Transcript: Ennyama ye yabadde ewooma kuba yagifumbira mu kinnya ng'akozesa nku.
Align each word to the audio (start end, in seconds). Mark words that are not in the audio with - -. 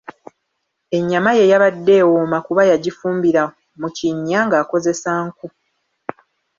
Ennyama 0.97 1.31
ye 1.37 1.49
yabadde 1.51 1.93
ewooma 2.01 2.37
kuba 2.47 2.61
yagifumbira 2.71 3.41
mu 3.79 3.87
kinnya 3.97 4.39
ng'akozesa 4.45 5.11
nku. 5.25 5.47